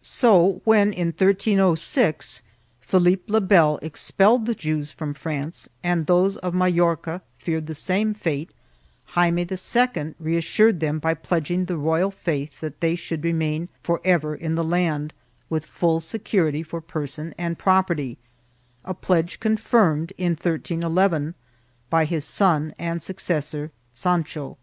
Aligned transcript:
So, 0.00 0.62
when 0.64 0.94
in 0.94 1.08
1306 1.08 2.40
Philippe 2.80 3.24
le 3.30 3.40
Bel 3.42 3.78
expelled 3.82 4.46
the 4.46 4.54
Jews 4.54 4.90
from 4.90 5.12
France 5.12 5.68
and 5.82 6.06
those 6.06 6.38
of 6.38 6.54
Majorca 6.54 7.20
feared 7.36 7.66
the 7.66 7.74
same 7.74 8.14
fate, 8.14 8.48
Jaime 9.12 9.42
II 9.42 10.14
reassured 10.18 10.80
them 10.80 11.00
by 11.00 11.12
pledging 11.12 11.66
the 11.66 11.76
royal 11.76 12.10
faith 12.10 12.60
that 12.60 12.80
they 12.80 12.94
should 12.94 13.22
remain 13.24 13.68
forever 13.82 14.34
in 14.34 14.54
the 14.54 14.64
land, 14.64 15.12
with 15.50 15.66
full 15.66 16.00
security 16.00 16.62
for 16.62 16.80
person 16.80 17.34
and 17.36 17.58
property, 17.58 18.16
a 18.86 18.94
pledge 18.94 19.38
con 19.38 19.58
firmed, 19.58 20.14
in 20.16 20.30
1311, 20.32 21.34
by 21.90 22.06
his 22.06 22.24
son 22.24 22.72
and 22.78 23.02
successor 23.02 23.70
Sancho. 23.92 24.56